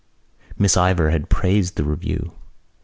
[0.57, 2.33] Miss Ivors had praised the review.